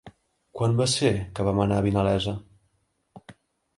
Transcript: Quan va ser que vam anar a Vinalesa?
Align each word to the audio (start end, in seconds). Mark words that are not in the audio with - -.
Quan 0.59 0.73
va 0.79 0.87
ser 0.93 1.11
que 1.39 1.45
vam 1.49 1.61
anar 1.67 1.79
a 1.81 1.85
Vinalesa? 1.89 2.35